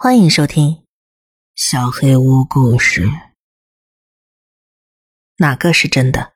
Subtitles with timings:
[0.00, 0.74] 欢迎收听
[1.56, 3.06] 《小黑屋故事》。
[5.38, 6.34] 哪个是真的？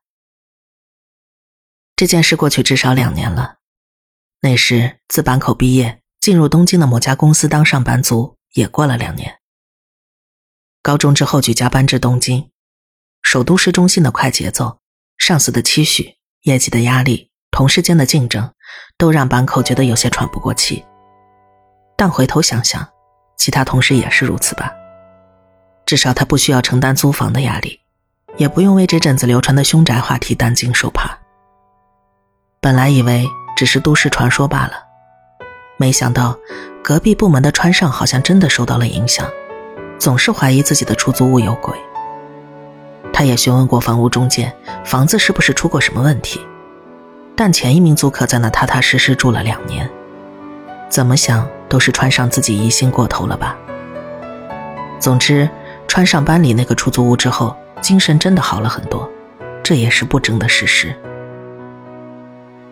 [1.95, 3.59] 这件事过去至少两年了。
[4.41, 9.39] 那时自坂口毕业，进入东京的某家公司当上班族，也过了两年。
[10.83, 12.51] 高中之后举家搬至东京，
[13.23, 14.81] 首都市中心的快节奏、
[15.17, 18.53] 上司的期许、业绩的压力、同事间的竞争，
[18.99, 20.85] 都让坂口觉得有些喘不过气。
[21.97, 22.92] 但回头想想，
[23.43, 24.73] 其他同事也是如此吧。
[25.85, 27.81] 至少他不需要承担租房的压力，
[28.37, 31.19] 也不用为这阵子流传的凶宅话题担惊受怕。
[32.61, 34.75] 本来以为只是都市传说罢了，
[35.77, 36.39] 没想到
[36.85, 39.27] 隔壁部门的川上好像真的受到了影响，
[39.99, 41.77] 总是怀疑自己的出租屋有鬼。
[43.13, 46.41] 他也询问过房屋中介，房子是不是出过什么问题，
[47.35, 49.91] 但前一名租客在那踏踏实实住了两年，
[50.93, 51.49] 怎么想？
[51.71, 53.57] 都是穿上自己疑心过头了吧？
[55.01, 55.49] 总之，
[55.89, 59.11] 穿上班里那个出租屋之后，精神真的好了很多，
[59.63, 60.95] 这也是不争的事实。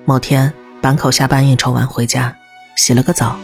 [0.05, 2.37] 某天，坂口下班应酬完回家，
[2.77, 3.39] 洗了个澡，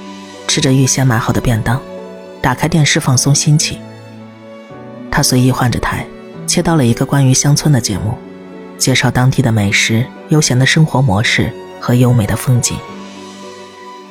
[0.47, 1.81] 吃着预先买好的便当，
[2.43, 3.81] 打开电视放松心情。
[5.11, 6.07] 他随意换着台，
[6.47, 8.19] 切到了一个关于乡村的节目，
[8.77, 11.51] 介绍当地的美食、悠闲的生活模式
[11.81, 12.77] 和优美的风景。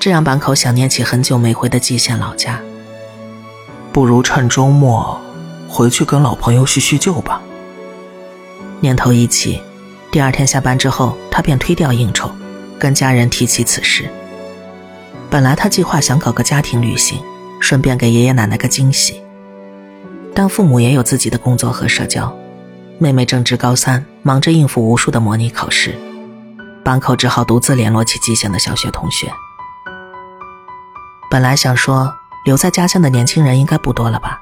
[0.05, 2.61] 这让坂口想念起很久没回的蓟县老家。
[3.91, 5.19] 不如趁周末
[5.67, 7.41] 回去跟老朋友叙叙旧吧。
[8.81, 9.59] 念头一起，
[10.11, 12.29] 第二天下班之后，他便推掉应酬，
[12.77, 14.07] 跟家人提起此事。
[15.27, 17.17] 本来他计划想搞个家庭旅行，
[17.59, 19.19] 顺便给爷爷奶奶个惊喜。
[20.35, 22.31] 但父母也有自己的工作和社交，
[22.99, 25.97] 妹妹正值高三，忙着应付无数的模拟考试，
[26.83, 29.33] 坂口只好独自联络起蓟县的小学同学。
[31.35, 34.39] 本来想说留在家乡的年轻人应该不多了吧，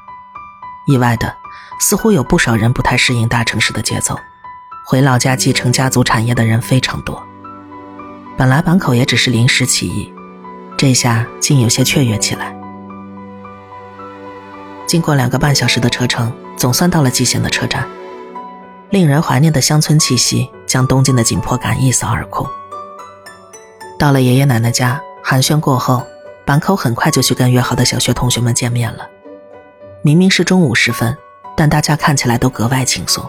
[0.85, 1.35] 意外的，
[1.79, 4.15] 似乎有不少人不太适应大城市的节奏，
[4.85, 7.19] 回老家继承家族产业的人非常多。
[8.37, 10.13] 本来坂口也只是临时起意，
[10.77, 12.55] 这下竟有些雀跃起来。
[14.85, 17.89] 经过两个半小时的车程，总算到了蓟县的车站，
[18.91, 22.47] 令人怀念的乡村气息将东京的紧迫感一扫而空。
[23.97, 26.05] 到了爷爷奶奶家，寒暄过后。
[26.45, 29.07] 坂口很快就去跟约好的小学同学们见面了。
[30.01, 31.17] 明明是中午时分，
[31.55, 33.23] 但大家看起来都格外轻松。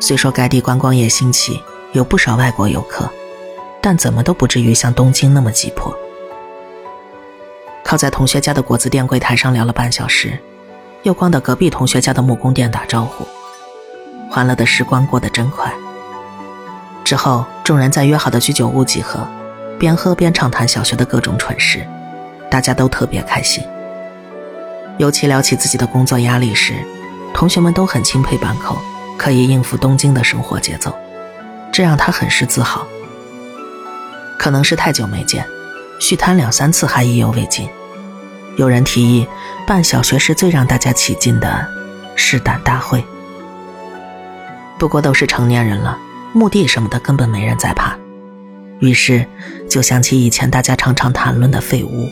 [0.00, 3.08] 虽说该地观光业兴起，有不少外国游客，
[3.80, 5.96] 但怎么都不至于像东京那么急迫。
[7.84, 10.36] 靠在同学家的果子店柜台上聊了半小时，
[11.04, 13.24] 又逛到隔壁同学家的木工店打招呼，
[14.28, 15.72] 欢乐的时光过得真快。
[17.04, 19.24] 之后，众人在约好的居酒屋集合。
[19.82, 21.84] 边喝边畅谈小学的各种蠢事，
[22.48, 23.64] 大家都特别开心。
[24.96, 26.74] 尤其聊起自己的工作压力时，
[27.34, 28.80] 同学们都很钦佩坂口，
[29.18, 30.96] 可以应付东京的生活节奏，
[31.72, 32.86] 这让他很是自豪。
[34.38, 35.44] 可能是太久没见，
[35.98, 37.68] 续谈两三次还意犹未尽。
[38.54, 39.26] 有人提议
[39.66, 41.66] 办小学时最让大家起劲的
[42.14, 43.04] 试胆大会，
[44.78, 45.98] 不过都是成年人了，
[46.32, 47.98] 墓地什么的根本没人在怕。
[48.82, 49.24] 于是，
[49.70, 52.10] 就想起以前大家常常谈论的废屋。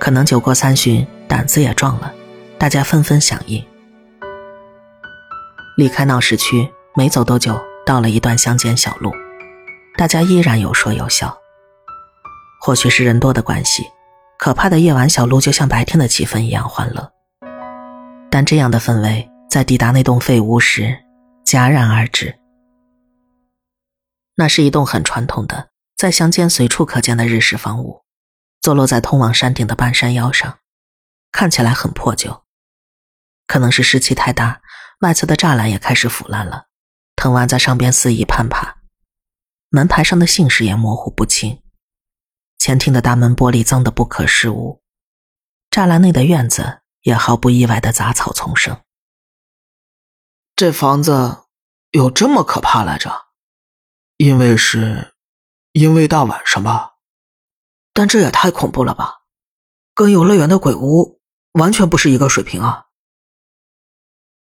[0.00, 2.12] 可能酒过三巡，胆子也壮了，
[2.58, 3.64] 大家纷纷响应。
[5.76, 7.56] 离开闹市区，没走多久，
[7.86, 9.12] 到了一段乡间小路，
[9.96, 11.38] 大家依然有说有笑。
[12.60, 13.84] 或许是人多的关系，
[14.40, 17.08] 可怕的夜晚小路就像白天的气氛一样欢乐。
[18.28, 20.96] 但这样的氛围，在抵达那栋废屋时，
[21.46, 22.34] 戛然而止。
[24.36, 28.04] 那是一栋很传统的，在乡间随处可见的日式房屋，
[28.60, 30.58] 坐落在通往山顶的半山腰上，
[31.32, 32.44] 看起来很破旧。
[33.46, 34.60] 可能是湿气太大，
[35.00, 36.66] 外侧的栅栏也开始腐烂了，
[37.16, 38.76] 藤蔓在上边肆意攀爬。
[39.70, 41.62] 门牌上的姓氏也模糊不清。
[42.58, 44.82] 前厅的大门玻璃脏得不可视物，
[45.70, 48.82] 栅栏内的院子也毫不意外的杂草丛生。
[50.54, 51.44] 这房子
[51.92, 53.25] 有这么可怕来着？
[54.18, 55.12] 因为是，
[55.72, 56.92] 因为大晚上吧，
[57.92, 59.18] 但这也太恐怖了吧，
[59.94, 61.20] 跟游乐园的鬼屋
[61.52, 62.84] 完全不是一个水平啊！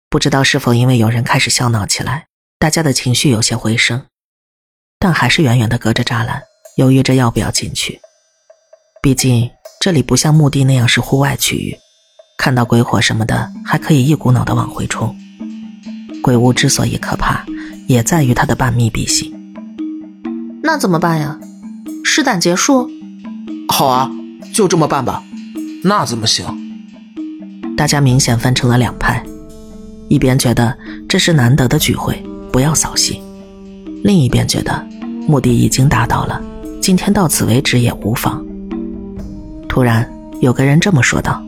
[0.09, 2.29] 不知道是否因为有人开始笑闹起来，
[2.59, 4.07] 大家的情绪有些回升，
[4.99, 6.43] 但还是远远的隔着栅栏，
[6.77, 8.01] 犹豫着要不要进去。
[9.03, 11.79] 毕竟这里不像墓地那样是户外区域，
[12.39, 15.15] 看到鬼火什么的还可以一股脑的往回冲。
[16.23, 17.45] 鬼屋之所以可怕，
[17.89, 19.40] 也在于它的半密闭性。
[20.73, 21.37] 那怎么办呀？
[22.05, 22.89] 试胆结束？
[23.69, 24.09] 好啊，
[24.55, 25.21] 就这么办吧。
[25.83, 26.47] 那怎么行？
[27.77, 29.21] 大家明显分成了两派，
[30.09, 30.79] 一边觉得
[31.09, 33.21] 这是难得的聚会，不要扫兴；
[34.05, 34.87] 另一边觉得
[35.27, 36.41] 目的已经达到了，
[36.81, 38.41] 今天到此为止也无妨。
[39.69, 40.09] 突然，
[40.41, 41.43] 有个人这么说道：“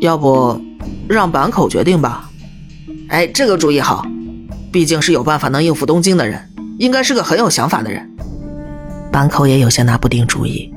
[0.00, 0.58] 要不，
[1.06, 2.30] 让坂口决定吧？”
[3.12, 4.06] 哎，这个主意好，
[4.72, 6.40] 毕竟是有办法能应付东京的人，
[6.78, 8.10] 应该是个很有想法的人。
[9.14, 10.74] 坂口也有些拿不定主意，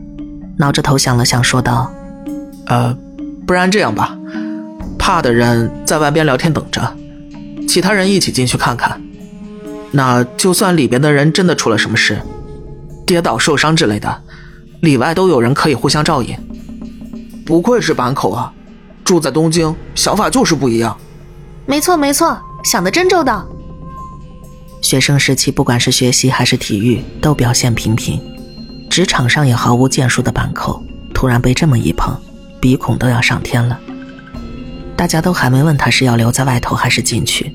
[0.59, 1.91] 挠着头想了想，说道
[2.69, 2.95] ：“呃，
[3.47, 4.15] 不然这样吧。”
[4.99, 6.95] 怕的人在外边聊天等着，
[7.67, 9.01] 其他人一起进去看看。
[9.89, 12.21] 那就算里边的人真的出了什么事，
[13.07, 14.21] 跌倒受伤之类的，
[14.81, 16.37] 里外都有人可以互相照应。
[17.43, 18.53] 不愧是坂口啊，
[19.03, 20.95] 住在东京，想法就是不一样。
[21.65, 23.43] 没错没错，想的真周到。
[24.81, 28.21] 学生时期不管是学习还是体育都表现平平，
[28.89, 30.81] 职场上也毫无建树的板口，
[31.13, 32.15] 突然被这么一碰，
[32.59, 33.79] 鼻孔都要上天了。
[34.95, 37.53] 大家都还没问他是要留在外头还是进去，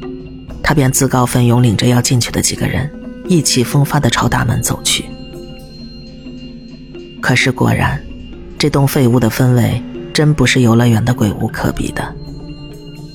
[0.63, 2.91] 他便自告奋勇领着要进去的几个人，
[3.29, 5.05] 意气风发地朝大门走去。
[7.21, 8.01] 可是果然，
[8.59, 9.83] 这栋废屋的氛围
[10.13, 12.15] 真不是游乐园的鬼屋可比的。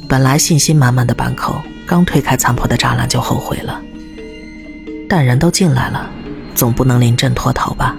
[0.07, 3.81] 本来信心满满的板口，刚推开残破的栅栏就后悔了。
[5.09, 6.09] 但人都进来了，
[6.53, 7.95] 总不能临阵脱逃吧？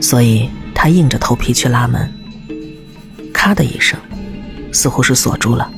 [0.00, 2.10] 所以他硬着头皮去拉门。
[3.32, 3.98] 咔的一声。
[4.72, 5.68] 似乎是锁住了。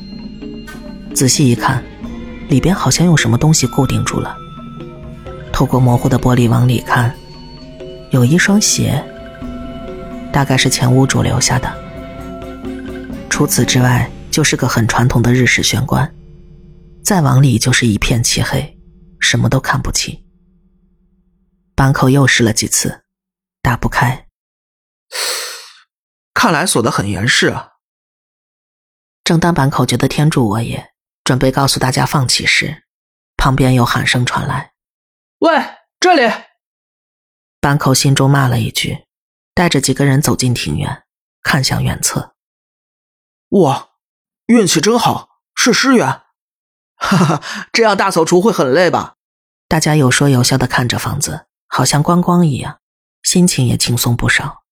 [1.15, 1.83] 仔细一看，
[2.47, 4.37] 里边好像用什么东西固定住了。
[5.51, 7.11] 透过模糊的玻璃往里看，
[8.11, 9.03] 有一双鞋，
[10.31, 11.71] 大概是前屋主留下的。
[13.29, 16.07] 除此之外，就是个很传统的日式玄关。
[17.03, 18.77] 再往里就是一片漆黑，
[19.23, 20.23] 什么都看不清。
[21.73, 23.05] 板口又试了几次，
[23.61, 24.27] 打不开。
[26.35, 27.71] 看来锁得很严实啊。
[29.23, 30.93] 正当坂口觉得天助我也，
[31.23, 32.83] 准备告诉大家放弃时，
[33.37, 34.73] 旁边有喊声传来
[35.39, 35.51] ：“喂，
[36.01, 36.29] 这里！”
[37.61, 39.05] 坂口心中骂了一句，
[39.53, 41.05] 带着几个人走进庭院，
[41.41, 42.35] 看向远侧。
[43.49, 43.91] 哇，
[44.47, 46.22] 运气真好，是尸园！
[47.03, 47.41] 哈哈，
[47.73, 49.15] 这样大扫除会很累吧？
[49.67, 52.77] 大家有说有笑的看着房子，好像观光一样，
[53.21, 54.63] 心情也轻松不少。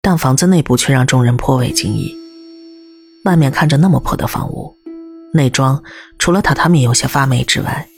[0.00, 2.16] 但房子内部却让众人颇为惊异。
[3.24, 4.76] 外面看着那么破的房屋，
[5.34, 5.82] 内装
[6.20, 7.88] 除了榻榻米有些发霉之外，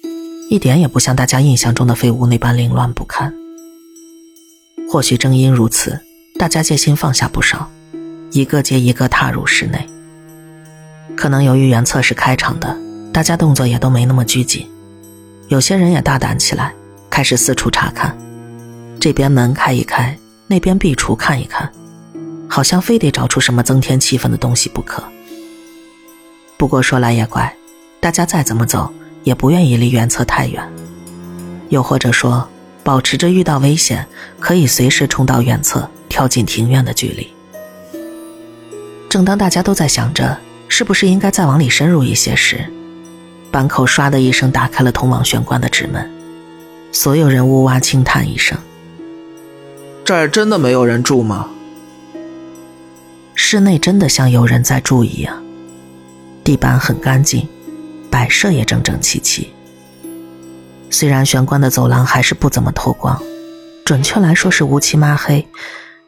[0.48, 3.32] 一点也不像大家印象中的废屋那般凌乱不堪。
[4.90, 6.00] 或许正因如此，
[6.38, 7.70] 大家戒心放下不少，
[8.32, 9.86] 一个接一个踏入室内。
[11.16, 12.76] 可能由于原测是开场的，
[13.12, 14.66] 大家动作也都没那么拘谨，
[15.48, 16.72] 有些人也大胆起来，
[17.10, 18.16] 开始四处查看，
[19.00, 20.16] 这边门开一开，
[20.46, 21.70] 那边壁橱看一看，
[22.48, 25.02] 好像非得找出什么增添气氛的东西不可。
[26.56, 27.52] 不过说来也怪，
[27.98, 28.92] 大家再怎么走
[29.24, 30.62] 也不愿意离原侧太远，
[31.68, 32.48] 又或者说，
[32.84, 34.06] 保持着遇到危险
[34.38, 37.26] 可以随时冲到原侧跳进庭院的距离。
[39.08, 42.64] 正当大家都在想着是不是应该再往里深入一些时，
[43.50, 46.08] 板口唰的一声打开了通往玄关的纸门，
[46.92, 48.56] 所有人呜哇轻叹一声
[50.04, 51.50] ：“这儿真的没有人住吗？”
[53.34, 55.42] 室内真的像有人在住一样。
[56.44, 57.48] 地板很干净，
[58.08, 59.52] 摆设也整整齐齐。
[60.90, 63.20] 虽然玄关的走廊还是不怎么透光，
[63.84, 65.46] 准确来说是乌漆抹黑，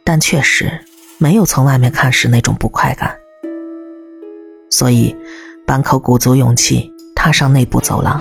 [0.04, 0.80] 但确实
[1.18, 3.16] 没有从外面看时那种不快感。
[4.70, 5.16] 所以，
[5.66, 6.91] 坂口鼓足勇气
[7.22, 8.20] 踏上内部走廊，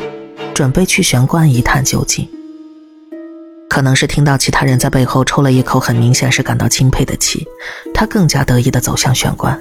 [0.54, 2.30] 准备去玄关一探究竟。
[3.68, 7.44] 可能是听到其他人在背后抽了一口很明显是感到钦佩的气，
[7.96, 9.60] 他更加得意地走向玄关，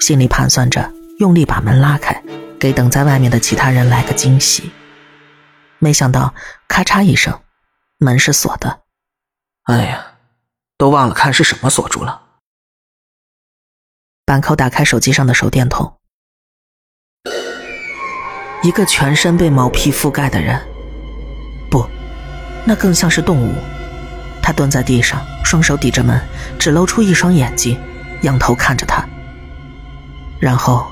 [0.00, 0.92] 心里盘算着。
[1.20, 2.20] 用力把门拉开，
[2.58, 4.68] 给等在外面的其他人来个惊喜。
[5.78, 6.34] 没想到，
[6.66, 7.38] 咔嚓一声，
[7.98, 8.80] 门是锁的。
[9.62, 10.04] 哎呀，
[10.76, 12.20] 都忘了看是什么锁住了。
[14.24, 15.98] 板口打开手机上的手电筒，
[18.62, 20.60] 一个全身被毛皮覆盖的人，
[21.70, 21.86] 不，
[22.64, 23.54] 那更像是动物。
[24.42, 26.20] 他蹲在地上，双手抵着门，
[26.58, 27.78] 只露出一双眼睛，
[28.22, 29.04] 仰头看着他，
[30.40, 30.86] 然后。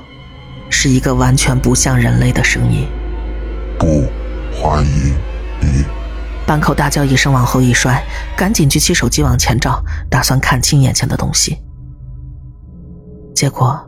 [0.67, 2.87] 是一个完全不像人类的声音。
[3.77, 4.03] 不
[4.51, 5.15] 欢迎
[5.61, 5.85] 你！
[6.45, 8.03] 坂口大叫一声，往后一摔，
[8.35, 11.55] 赶紧举起手机往前照，打算看清眼前的东西。
[13.35, 13.79] 结果，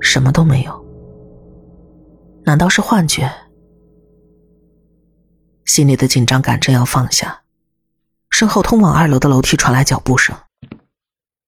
[0.00, 0.75] 什么都没有。
[2.46, 3.28] 难道是幻觉？
[5.64, 7.42] 心里的紧张感正要放下，
[8.30, 10.38] 身后通往二楼的楼梯传来脚步声。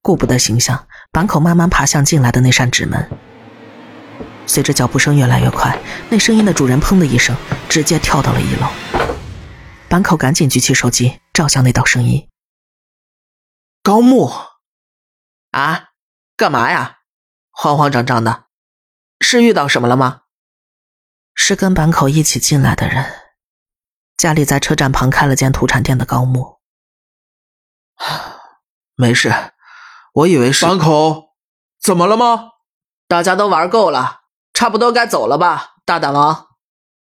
[0.02, 3.08] 顾不得形象，板口慢慢爬向进来的那扇纸门。
[4.48, 5.78] 随着脚步声越来越快，
[6.10, 7.36] 那声音的主人砰的一声，
[7.68, 8.66] 直接跳到了一楼。
[9.88, 12.28] 板口赶紧举起手机，照向那道声音。
[13.84, 14.32] 高木，
[15.52, 15.90] 啊，
[16.36, 16.96] 干嘛呀？
[17.52, 18.46] 慌慌张张的，
[19.20, 20.22] 是遇到什么了吗？
[21.40, 23.07] 是跟坂口一起进来的人，
[24.16, 26.59] 家里在车站旁开了间土产店的高木。
[28.97, 29.33] 没事，
[30.12, 31.37] 我以为是坂口，
[31.80, 32.50] 怎么了吗？
[33.07, 34.23] 大家都玩够了。
[34.52, 36.49] 差不多该走了吧，大胆王。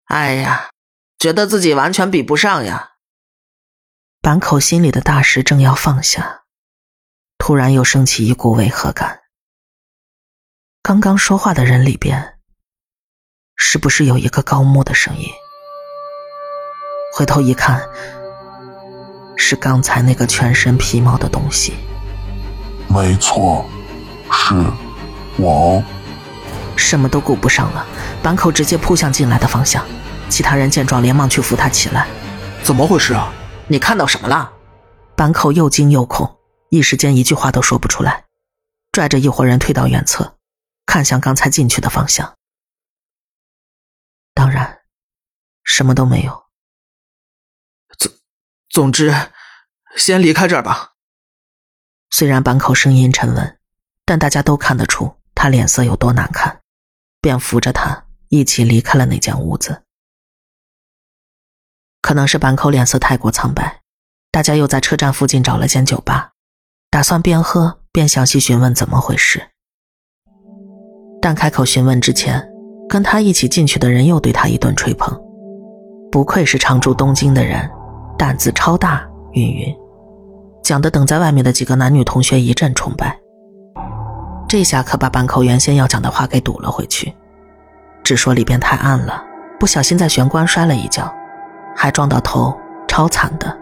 [0.07, 0.71] 哎呀，
[1.19, 2.97] 觉得自己完全比不上呀。
[4.21, 6.43] 坂口心里的大石正要放下，
[7.39, 9.23] 突然又升起一股违和感。
[10.83, 12.36] 刚刚说话的人里边，
[13.57, 15.29] 是不是有一个高木的声音？
[17.13, 17.83] 回头一看，
[19.37, 21.75] 是刚才那个全身皮毛的东西。
[22.87, 23.65] 没错，
[24.31, 24.55] 是
[25.39, 25.83] 我。
[26.77, 27.85] 什么都顾不上了，
[28.23, 29.85] 板口直接扑向进来的方向。
[30.29, 32.07] 其他人见状，连忙去扶他起来。
[32.63, 33.33] 怎么回事啊？
[33.69, 34.53] 你看到什么了？
[35.17, 36.37] 板口又惊又恐，
[36.69, 38.25] 一时间一句话都说不出来，
[38.93, 40.35] 拽着一伙人退到远侧，
[40.85, 42.35] 看向刚才进去的方向。
[44.37, 44.83] 当然，
[45.65, 46.45] 什么都没有。
[47.99, 48.13] 总
[48.69, 49.11] 总之，
[49.97, 50.93] 先离开这儿吧。
[52.11, 53.59] 虽然坂口声音沉稳，
[54.05, 56.61] 但大家都看得出他脸色有多难看。
[57.19, 59.85] 便扶着他一起离开了那间屋子。
[62.03, 63.83] 可能是坂口脸色太过苍白，
[64.31, 66.35] 大家又在车站附近找了间酒吧，
[66.91, 69.51] 打算边喝边详细询问怎么回事。
[71.23, 72.47] 但开口询问之前，
[72.97, 75.15] 跟他一起进去的人又对他一顿吹捧，
[76.11, 77.71] 不愧是常驻东京的人，
[78.17, 79.77] 胆子超大，云云，
[80.63, 83.15] 讲的等在外面的几个男女同学一阵崇拜。
[84.49, 87.13] 这下可把板口原先要讲的话给堵了回去，
[88.03, 89.23] 只说里边太暗了，
[89.61, 91.15] 不小心在玄关摔了一跤，
[91.77, 93.55] 还撞到头，超惨的。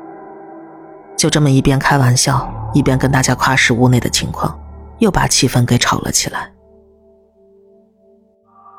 [1.16, 4.56] 就这么一边开玩笑，一边跟大家夸实屋内的情况，
[4.98, 6.53] 又把气氛给吵了起来。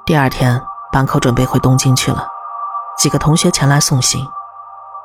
[0.05, 2.27] 第二天，板口准备回东京去了，
[2.95, 4.23] 几个同学前来送行，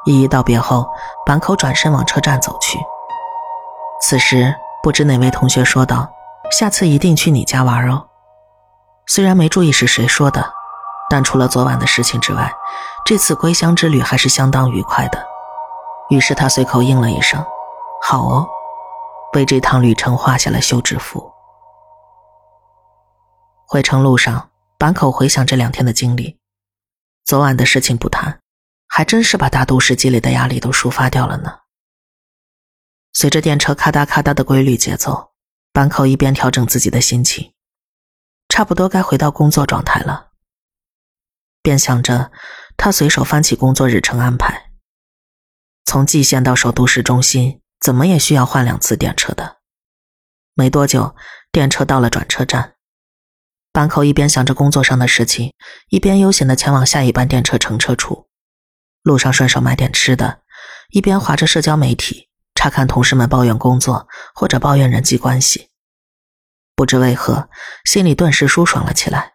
[0.04, 0.86] 一一道别后，
[1.24, 2.78] 板口转身往车站走去。
[4.02, 6.06] 此时，不知哪位同学说道。
[6.50, 8.08] 下次一定去你家玩哦。
[9.06, 10.52] 虽然没注意是谁说的，
[11.08, 12.52] 但除了昨晚的事情之外，
[13.06, 15.26] 这次归乡之旅还是相当愉快的。
[16.10, 17.42] 于是他随口应了一声
[18.02, 18.46] ：“好哦。”
[19.32, 21.32] 为这趟旅程画下了休止符。
[23.64, 24.49] 回程路上，
[24.80, 26.38] 坂口回想这两天的经历，
[27.26, 28.40] 昨晚的事情不谈，
[28.88, 31.60] 还真是把大都市积累的压力都抒发掉了呢。
[33.12, 35.34] 随着电车咔嗒咔嗒的规律节奏。
[35.72, 37.52] 坂口一边调整自己的心情，
[38.48, 40.32] 差不多该回到工作状态了，
[41.62, 42.32] 便想着，
[42.76, 44.72] 他随手翻起工作日程安排。
[45.84, 49.58] 从蓟县到首都市中心，怎么也需要换两次电车的。
[50.54, 51.14] 没多久，
[51.52, 52.74] 电车到了转车站，
[53.72, 55.52] 坂口一边想着工作上的事情，
[55.88, 58.28] 一边悠闲的前往下一班电车乘车处。
[59.02, 60.42] 路上顺手买点吃的，
[60.90, 62.28] 一边划着社交媒体。
[62.52, 65.70] 查看同事们抱怨工作或者抱怨人际关系，
[66.76, 67.48] 不知为何，
[67.86, 69.32] 心里顿时舒爽了起来。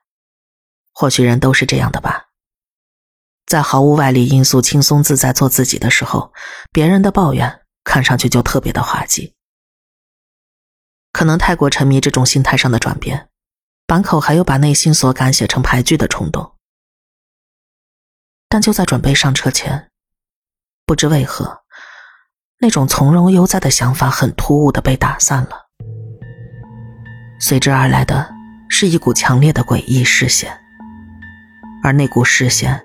[0.94, 2.26] 或许人都是这样的吧，
[3.48, 6.32] 在毫无外力因素、轻松自在做自己的时候，
[6.72, 9.34] 别人的抱怨看上去就特别的滑稽。
[11.12, 13.30] 可能太过沉迷这种心态上的转变，
[13.88, 16.56] 坂口还有把内心所感写成排句的冲动。
[18.50, 19.90] 但就在准备上车前，
[20.86, 21.62] 不知为何。
[22.60, 25.68] 那种从容悠哉的想法很突兀的被打散了，
[27.40, 28.34] 随之而来的
[28.70, 30.58] 是一股强烈的诡异视线，
[31.84, 32.82] 而那股视线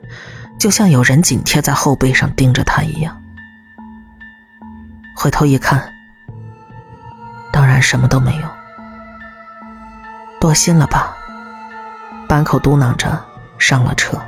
[0.58, 3.22] 就像有人紧贴在后背上盯着他一样。
[5.16, 5.94] 回头一看，
[7.52, 8.48] 当然什么都没有，
[10.40, 11.14] 多心了吧？
[12.26, 13.22] 坂口嘟囔着
[13.58, 14.18] 上了车，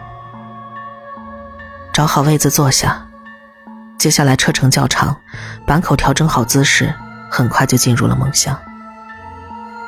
[1.90, 3.02] 找好位子坐下。
[3.98, 5.16] 接下来车程较长，
[5.66, 6.92] 坂口调整好姿势，
[7.30, 8.54] 很快就进入了梦乡。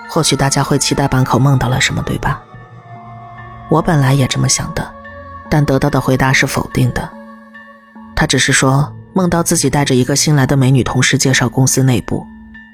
[0.09, 2.40] 或许大家会期待坂口梦到了什么，对吧？
[3.69, 4.90] 我本来也这么想的，
[5.50, 7.07] 但得到的回答是否定的。
[8.16, 12.26] 他只是说梦到自己带着一个新来的美女同事介绍公司内部，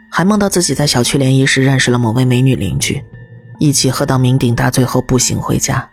[0.09, 3.04] 还梦到自己在小区联谊时认识了某位美女邻居，
[3.61, 5.87] 一起喝到酩酊大醉后步行回家，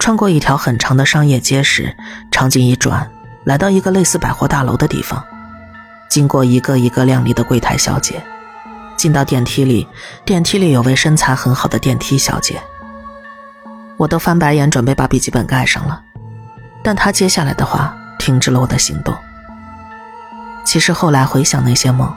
[0.00, 1.94] 穿过一条很长的商业街时，
[2.30, 3.10] 场景一转。
[3.44, 5.22] 来到一个类似百货大楼的地方，
[6.08, 8.24] 经过一个一个靓丽的柜台小姐，
[8.96, 9.86] 进到电梯里，
[10.24, 12.58] 电梯里有位身材很好的电梯小姐。
[13.98, 16.00] 我都翻白眼，准备把笔记本盖上了，
[16.82, 19.14] 但她接下来的话停止了我的行动。
[20.64, 22.10] 其实后来回想那些梦，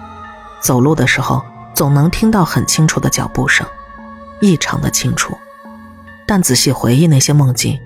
[0.61, 3.67] 走路的时候总能听到很清楚的脚步声，
[4.41, 5.37] 异常的清楚。
[6.25, 7.79] 但仔细回忆那些梦境，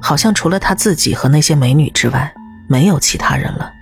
[0.00, 2.32] 好像除了他自己和那些美女之外，
[2.68, 3.72] 没有其他人了。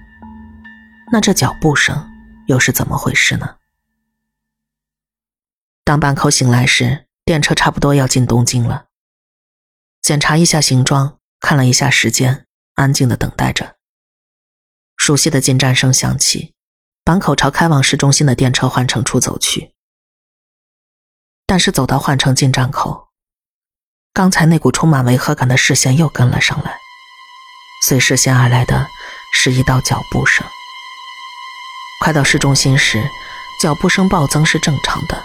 [1.12, 2.10] 那这脚步声
[2.46, 3.56] 又是怎么回事呢？
[5.84, 8.86] 当坂口醒来时，电车差不多要进东京了。
[10.00, 13.76] 检查一下行装，看了一下时间，安静的等待着。
[14.96, 16.54] 熟悉的进站声响起，
[17.04, 19.75] 坂口朝开往市中心的电车换乘处走去。
[21.46, 23.08] 但是走到换乘进站口，
[24.12, 26.76] 刚才那股充满违和感的视线又跟了上来，
[27.86, 28.88] 随视线而来的
[29.32, 30.44] 是一道脚步声。
[32.02, 33.08] 快到市中心时，
[33.62, 35.22] 脚步声暴增是正常的。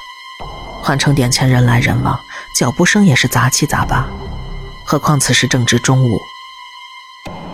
[0.84, 2.24] 换乘点前人来人往，
[2.56, 4.08] 脚步声也是杂七杂八。
[4.86, 6.22] 何况此时正值中午，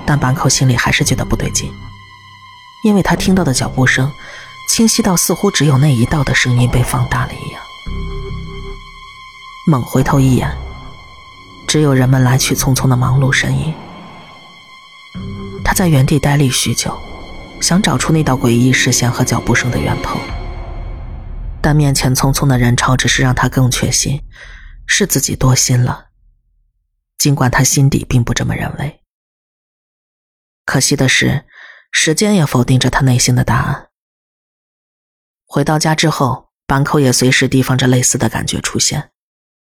[0.06, 1.74] 但坂口心里还是觉得不对劲，
[2.84, 4.12] 因为他听到的脚步声
[4.68, 7.67] 清晰到似乎只有那一道的声音被放大了一样。
[9.68, 10.50] 猛回头一眼，
[11.68, 13.74] 只有人们来去匆匆的忙碌身影。
[15.64, 16.98] 他在原地呆立许久。
[17.60, 20.20] 想找出那道诡异视线和脚步声的源头，
[21.60, 24.22] 但面前匆匆的人潮只是让他更确信
[24.86, 26.10] 是自己多心了。
[27.18, 29.02] 尽管他心底并不这么认为。
[30.66, 31.46] 可惜的是，
[31.92, 33.88] 时间也否定着他内心的答案。
[35.48, 39.10] 回到家之后，坂口也随时提防着类似的感觉出现，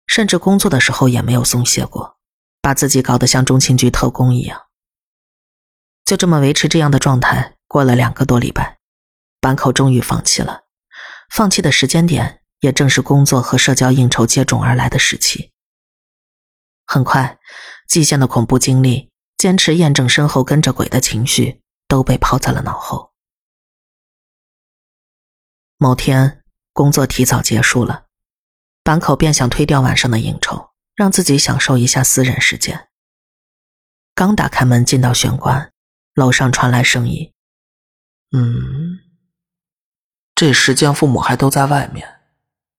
[0.09, 2.17] 甚至工作的时候也没有松懈过，
[2.61, 4.63] 把自己搞得像中情局特工一样。
[6.03, 7.55] 就这么维持这样的状态。
[7.67, 8.79] 过了两个多礼拜，
[9.39, 10.61] 坂口终于放弃了。
[11.29, 15.53] 放弃的时间点也正是工作和社交应酬接踵而来的时期。
[16.87, 17.37] 很快，
[17.87, 23.13] 季县的恐怖经历、坚持验证身后跟着鬼的情绪都被抛在了脑后。
[25.77, 28.07] 某天，工作提早结束了，
[28.83, 32.89] 坂口便想推掉晚上的应酬，让自己享受一下私人时间。
[34.15, 35.71] 刚打开门进到玄关，
[36.13, 37.31] 楼上传来声音。
[38.31, 38.99] 嗯，
[40.35, 42.19] 这时间父母还都在外面，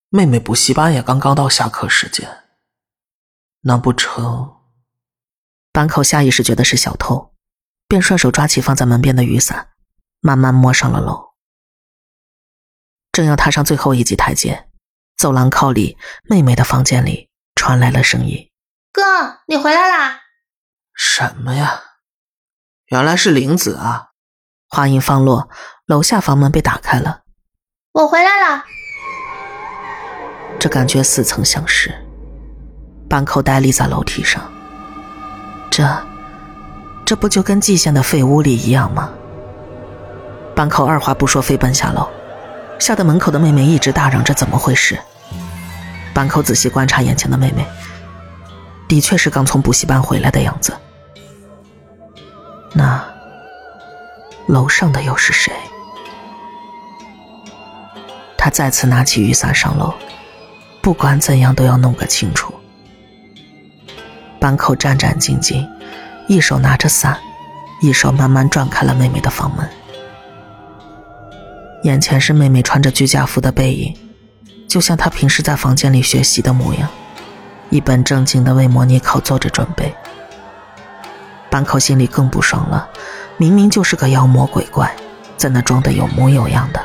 [0.08, 2.44] 妹妹补习班也刚刚到下课时间。
[3.62, 4.56] 难不成？
[5.72, 7.34] 坂口下意识觉得是小偷，
[7.86, 9.70] 便顺手抓起放在门边的雨伞，
[10.20, 11.30] 慢慢摸上了楼。
[13.12, 14.69] 正要踏上最后一级台阶，
[15.20, 18.48] 走廊靠里妹妹的房间里传来了声音
[18.90, 19.02] ：“哥，
[19.46, 20.22] 你回来啦！”
[20.96, 21.82] 什么呀？
[22.86, 24.12] 原来是玲子啊！
[24.66, 25.50] 话音方落，
[25.84, 27.20] 楼下房门被打开了。
[27.92, 28.64] 我回来了。
[30.58, 31.94] 这感觉似曾相识。
[33.06, 34.50] 半口呆立在楼梯上。
[35.70, 35.86] 这，
[37.04, 39.12] 这不就跟蓟县的废屋里一样吗？
[40.56, 42.08] 坂口二话不说飞奔下楼，
[42.78, 44.98] 吓得门口的妹妹一直大嚷着怎么回事。
[46.14, 47.64] 坂口仔细观察眼前的妹妹，
[48.88, 50.76] 的确是刚从补习班回来的样子。
[52.72, 53.02] 那。
[54.46, 55.52] 楼上的又是谁？
[58.36, 59.94] 他再次拿起雨伞上楼，
[60.82, 62.52] 不管怎样都要弄个清楚。
[64.40, 65.64] 坂口战战兢兢，
[66.26, 67.16] 一手拿着伞，
[67.80, 69.68] 一手慢慢转开了妹妹的房门。
[71.84, 73.96] 眼前是妹妹穿着居家服的背影，
[74.70, 76.88] 就像他平时在房间里学习的模样，
[77.70, 79.92] 一本正经的为模拟考做着准备。
[81.50, 82.88] 坂口心里更不爽了。
[83.36, 84.94] 明明就是个妖魔鬼怪，
[85.36, 86.80] 在那装的有模有样的。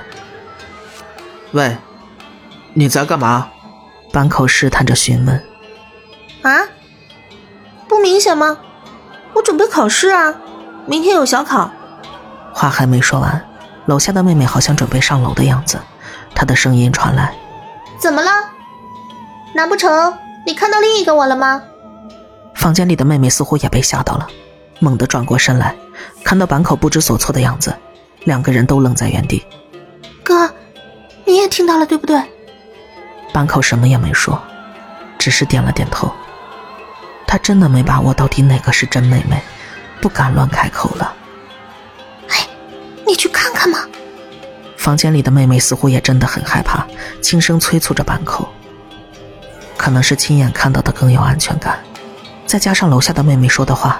[1.52, 1.78] 喂，
[2.74, 3.50] 你在干嘛？
[4.12, 5.44] 坂口试探着询问。
[6.42, 6.66] 啊？
[7.88, 8.58] 不明显吗？
[9.34, 10.34] 我准备考试啊，
[10.88, 11.70] 明天有小考。
[12.52, 13.46] 话还没说完，
[13.86, 15.78] 楼下的妹妹好像准备上楼的样子，
[16.34, 17.36] 她的声音传来
[18.00, 18.32] ：“怎么了？
[19.54, 21.62] 难不成你看到另一个我了吗？”
[22.56, 24.28] 房间里的妹妹似乎也被吓到了，
[24.80, 25.76] 猛地转过身来。
[26.24, 27.76] 看到坂口不知所措的样子，
[28.24, 29.46] 两个人都愣在原地。
[30.24, 30.50] 哥，
[31.26, 32.22] 你也听到了对不对？
[33.34, 34.42] 坂口什么也没说，
[35.20, 36.12] 只是点了点头。
[37.28, 39.42] 他真的没把握到底哪个是真妹妹，
[40.02, 41.14] 不敢乱开口了。
[42.30, 42.48] 哎，
[43.06, 43.80] 你去看看嘛。
[44.86, 46.86] 房间里的妹妹似乎也真的很害怕，
[47.20, 48.48] 轻声催促着坂口。
[49.76, 51.80] 可能是亲眼看到的更有安全感，
[52.46, 54.00] 再加上楼下的妹妹说的话。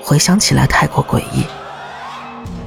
[0.00, 1.44] 回想起来太过诡异，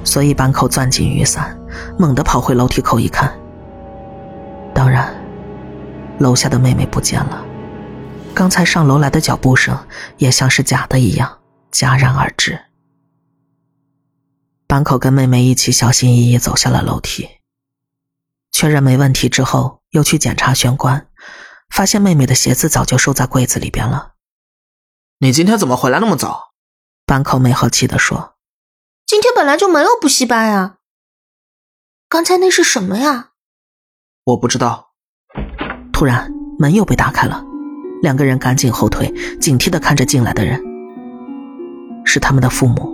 [0.04, 1.58] 所以坂口攥紧雨伞，
[1.97, 3.34] 猛地跑回楼梯口一看，
[4.73, 5.15] 当然
[6.19, 7.45] 楼下的妹妹不见了，
[8.34, 9.78] 刚才上楼来的脚步声
[10.17, 11.39] 也像是假的一样
[11.71, 12.60] 戛然而止。
[14.67, 17.30] 坂口跟妹妹一起小心翼翼走下了楼梯，
[18.54, 21.08] 确认没问题之后，又去检查玄关，
[21.70, 24.13] 发现妹妹的鞋子早就收在柜子里边了。
[25.20, 26.54] 你今天怎么回来那么早？
[27.06, 28.36] 坂口没好气地说
[29.06, 30.78] ：“今天本来就没有补习班呀。
[32.08, 33.32] 刚才那是什么呀？”
[34.24, 34.92] 我不知道。
[35.92, 37.44] 突然，门又被打开了，
[38.02, 39.12] 两个人赶紧后退，
[39.42, 40.62] 警惕地看着进来的人。
[42.06, 42.94] 是他们的父母。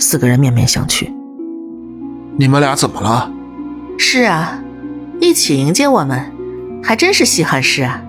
[0.00, 1.12] 四个人面面相觑。
[2.38, 3.32] 你们俩怎么了？
[3.98, 4.62] 是啊，
[5.20, 6.32] 一起迎接我们，
[6.82, 8.02] 还真是稀罕事啊。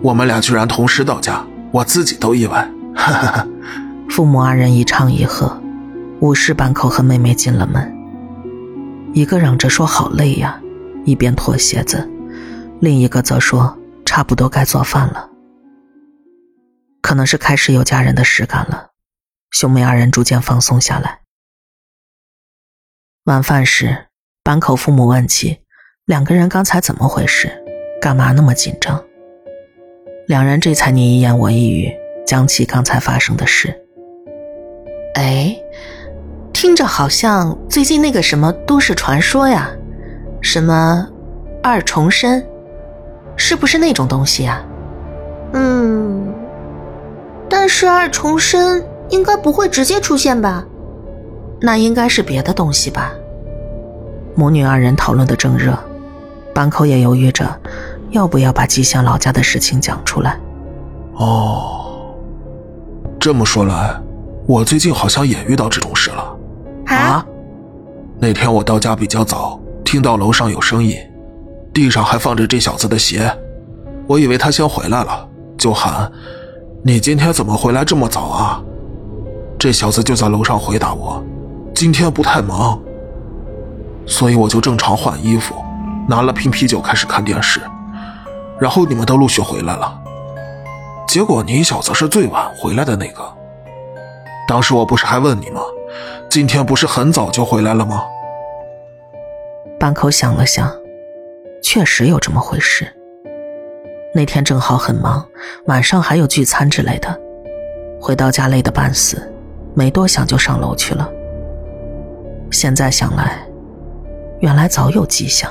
[0.00, 2.70] 我们俩居然同时到家，我自己都意外。
[2.94, 3.48] 哈哈哈。
[4.08, 5.60] 父母二人一唱一和，
[6.20, 7.94] 武士坂口和妹妹进了门。
[9.12, 10.60] 一个嚷着说好累呀，
[11.04, 12.08] 一边脱鞋子，
[12.80, 15.28] 另一个则说差不多该做饭了。
[17.02, 18.90] 可能是开始有家人的实感了。
[19.50, 21.20] 兄妹二人逐渐放松下来。
[23.24, 24.06] 晚饭时，
[24.42, 25.58] 坂口父母问起
[26.06, 27.50] 两个人刚才怎么回事，
[28.00, 29.02] 干嘛那么紧张？
[30.26, 31.92] 两人这才你一言我一语
[32.26, 33.74] 讲起刚才发生的事。
[35.14, 35.54] 哎，
[36.52, 39.70] 听着好像最近那个什么都市传说呀，
[40.40, 41.06] 什么
[41.62, 42.44] 二重身，
[43.36, 44.64] 是不是那种东西呀？
[45.52, 46.32] 嗯，
[47.48, 48.84] 但是二重身。
[49.10, 50.64] 应该不会直接出现吧？
[51.60, 53.12] 那应该是别的东西吧。
[54.34, 55.76] 母女二人讨论的正热，
[56.54, 57.46] 坂口也犹豫着，
[58.10, 60.38] 要不要把吉祥老家的事情讲出来。
[61.14, 62.14] 哦，
[63.18, 63.94] 这么说来，
[64.46, 66.36] 我最近好像也遇到这种事了。
[66.86, 67.24] 啊？
[68.18, 70.96] 那天我到家比较早，听到楼上有声音，
[71.72, 73.30] 地上还放着这小子的鞋，
[74.06, 76.10] 我以为他先回来了，就喊
[76.82, 78.62] ：“你今天怎么回来这么早啊？”
[79.58, 81.22] 这小子就在楼上回答我
[81.74, 82.80] ：“今天不太忙，
[84.10, 85.54] 所以我就正常换衣服，
[86.06, 87.62] 拿了瓶啤酒开始看电视。
[88.58, 89.98] 然后你们都陆续回来了，
[91.08, 93.22] 结果你小子是最晚回来的那个。
[94.46, 95.62] 当时我不是还问你吗？
[96.28, 98.04] 今天不是很早就回来了吗？”
[99.78, 100.70] 半口想了想，
[101.62, 102.86] 确实有这么回事。
[104.12, 105.24] 那天正好很忙，
[105.66, 107.18] 晚上还有聚餐之类的，
[108.00, 109.32] 回到家累得半死。
[109.72, 111.08] 没多想就上楼去了。
[112.50, 113.38] 现在想来，
[114.40, 115.50] 原来早有迹象。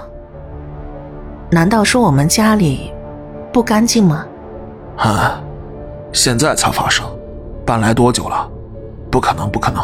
[1.49, 2.91] 难道说我们家里
[3.53, 4.25] 不干净吗？
[4.97, 5.41] 啊，
[6.11, 7.05] 现在才发生，
[7.65, 8.49] 搬来多久了？
[9.09, 9.81] 不可能，不可能。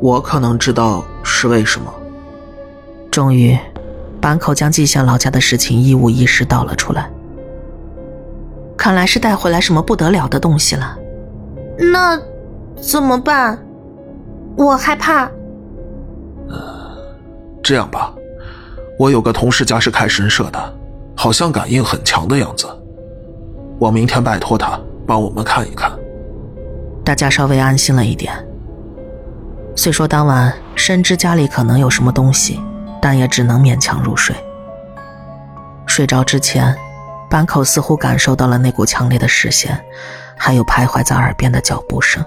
[0.00, 1.92] 我可能知道是为什么。
[3.10, 3.56] 终于，
[4.20, 7.08] 坂口将季祥老家的事情一五一十道了出来。
[8.76, 10.98] 看来是带回来什么不得了的东西了。
[11.78, 12.20] 那。
[12.80, 13.56] 怎么办？
[14.56, 15.30] 我害怕。
[17.62, 18.12] 这样吧，
[18.98, 20.74] 我有个同事家是开神社的，
[21.16, 22.66] 好像感应很强的样子。
[23.78, 25.90] 我明天拜托他帮我们看一看。
[27.04, 28.32] 大家稍微安心了一点。
[29.74, 32.60] 虽说当晚深知家里可能有什么东西，
[33.00, 34.36] 但也只能勉强入睡。
[35.86, 36.76] 睡着之前，
[37.30, 39.82] 坂口似乎感受到了那股强烈的视线，
[40.36, 42.24] 还有徘徊在耳边的脚步声。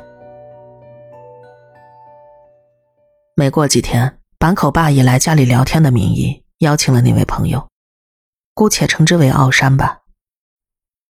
[3.36, 7.70] 没过几天，坂口爸以来家里聊天的名义邀请了那位朋友，
[8.54, 10.02] 姑且称之为奥山吧。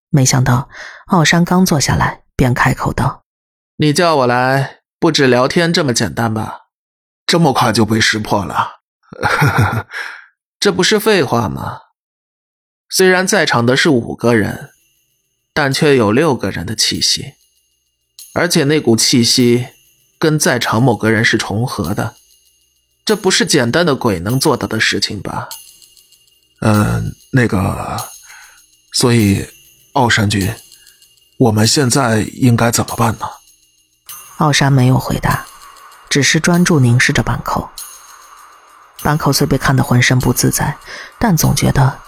[0.09, 0.69] 没想到
[1.07, 3.23] 奥山刚坐下来，便开口道
[3.77, 6.67] ：“你叫我来，不止聊天这么简单吧？
[7.25, 8.81] 这么快就被识破了？
[10.59, 11.79] 这不是废话吗？
[12.89, 14.69] 虽然在场的是五个人，
[15.53, 17.33] 但却有六个人的气息，
[18.33, 19.69] 而且那股气息……”
[20.17, 22.15] 跟在场某个人是重合的，
[23.06, 25.48] 这不是简单的鬼能做到的事情吧？
[26.62, 28.10] 嗯，那个，
[28.91, 29.48] 所以，
[29.94, 30.56] 奥山君，
[31.38, 33.28] 我们现在应该怎么办呢？
[34.38, 35.46] 奥山没有回答，
[36.10, 37.70] 只是专注凝视着坂口。
[39.04, 40.76] 坂口虽被看得浑身不自在，
[41.20, 42.00] 但总觉得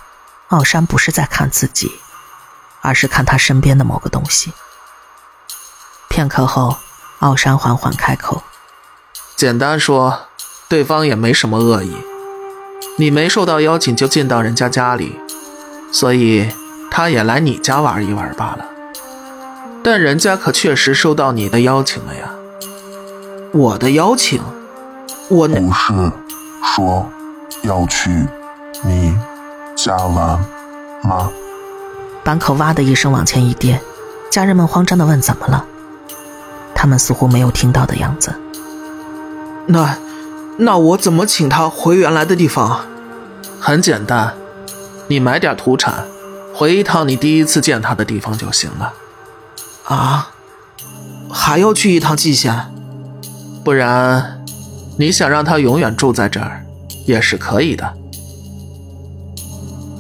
[0.48, 1.92] 奥山不是在看自己，
[2.82, 4.52] 而是看他身边的某个东西。
[6.10, 6.76] 片刻后。
[7.20, 8.44] 奥山缓缓开口
[9.36, 10.27] ：“简单说，
[10.70, 11.92] 对方也没什么恶意。
[12.98, 15.20] 你没受到邀请就进到人家家里，
[15.92, 16.50] 所以
[16.92, 18.66] 他也来你家玩一玩罢了。
[19.84, 22.32] 但人家可确实收到你的邀请了呀。
[23.54, 24.42] 我的邀请，
[25.30, 26.12] 我不是
[26.76, 27.10] 说
[27.62, 28.26] 要去
[28.84, 29.18] 你
[29.76, 30.44] 家玩
[31.04, 31.32] 吗？
[32.24, 33.80] 板口哇的一声往前一跌，
[34.30, 35.66] 家人们慌张的问怎么了，
[36.76, 38.34] 他们似乎没有听到的样子。
[39.66, 39.98] 那，
[40.60, 42.86] 那我怎么请他回原来的地方？
[43.60, 44.34] 很简单，
[45.08, 46.06] 你买点土产，
[46.54, 48.94] 回一趟你第一次见他的地方就行了。
[49.86, 50.32] 啊，
[51.32, 52.66] 还要去一趟蓟县？
[53.64, 54.44] 不然，
[54.98, 56.66] 你想让他永远住在这儿，
[57.06, 57.94] 也是可以的。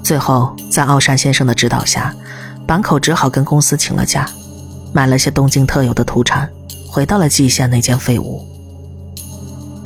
[0.04, 2.15] 最后，在奥山先生的指导下，
[2.65, 4.28] 坂口只好跟公司请了假，
[4.91, 6.50] 买了些东京特有的土产，
[6.89, 8.57] 回到了蓟县那间废屋。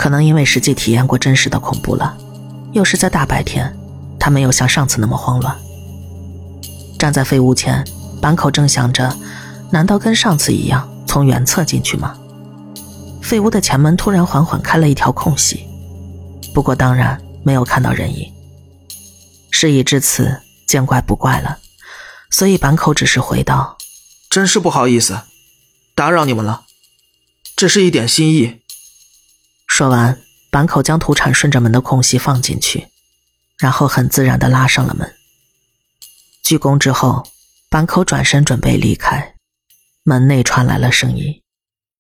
[0.02, 2.18] 可能因为实际体验过真实的恐怖了，
[2.72, 3.72] 又是在大白天，
[4.20, 5.56] 他没有像上次那么慌乱。
[6.98, 7.86] 站在废屋前，
[8.20, 9.16] 坂口正想着，
[9.70, 12.18] 难道跟上次一样从原侧进去吗？
[13.22, 15.68] 废屋的前门突然缓缓开了一条空隙，
[16.52, 18.34] 不过当然没有看到人影。
[19.52, 21.60] 事已至此，见怪不怪了，
[22.32, 23.78] 所以坂口只是回道
[24.32, 25.20] ：“真是不好意思，
[25.94, 26.64] 打扰你们了，
[27.56, 28.61] 这是一点心意。”
[29.82, 30.16] 说完，
[30.52, 32.88] 坂口将土铲顺着门的空隙放进去，
[33.58, 35.12] 然后很自然的拉上了门。
[36.44, 37.24] 鞠躬之后，
[37.72, 39.34] 坂口转身准备离开，
[40.04, 41.42] 门内传来了声音：“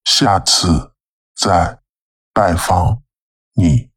[0.05, 0.91] 下次
[1.35, 1.79] 再
[2.31, 3.01] 拜访
[3.55, 3.89] 你。”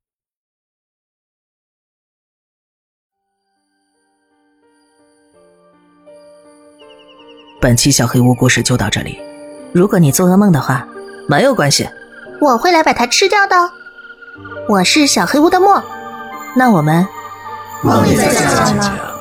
[7.60, 9.18] 本期小黑屋故事就到这里。
[9.74, 10.88] 如果你做噩梦的话，
[11.28, 11.86] 没有关系，
[12.40, 13.70] 我会来把它吃掉的。
[14.68, 15.82] 我是小黑屋的墨，
[16.56, 17.06] 那我们
[17.82, 18.42] 梦里再见
[18.76, 19.13] 了。